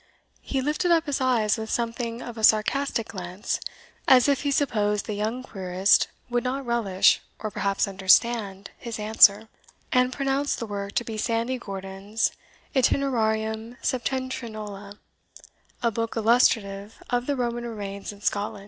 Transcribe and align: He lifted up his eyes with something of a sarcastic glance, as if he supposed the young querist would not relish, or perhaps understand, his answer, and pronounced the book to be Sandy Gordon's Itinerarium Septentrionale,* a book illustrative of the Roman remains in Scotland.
He 0.41 0.63
lifted 0.63 0.89
up 0.89 1.05
his 1.05 1.21
eyes 1.21 1.57
with 1.59 1.69
something 1.69 2.23
of 2.23 2.35
a 2.35 2.43
sarcastic 2.43 3.09
glance, 3.09 3.59
as 4.07 4.27
if 4.27 4.41
he 4.41 4.49
supposed 4.49 5.05
the 5.05 5.13
young 5.13 5.43
querist 5.43 6.07
would 6.27 6.43
not 6.43 6.65
relish, 6.65 7.21
or 7.37 7.51
perhaps 7.51 7.87
understand, 7.87 8.71
his 8.79 8.97
answer, 8.97 9.47
and 9.91 10.11
pronounced 10.11 10.57
the 10.59 10.65
book 10.65 10.93
to 10.93 11.03
be 11.03 11.19
Sandy 11.19 11.59
Gordon's 11.59 12.31
Itinerarium 12.75 13.77
Septentrionale,* 13.83 14.97
a 15.83 15.91
book 15.91 16.15
illustrative 16.17 16.95
of 17.11 17.27
the 17.27 17.35
Roman 17.35 17.67
remains 17.67 18.11
in 18.11 18.21
Scotland. 18.21 18.59